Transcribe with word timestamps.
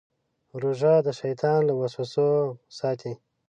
روژه 0.61 0.93
د 1.05 1.07
شیطان 1.19 1.59
له 1.69 1.73
وسوسو 1.79 2.27
ساتي. 2.79 3.13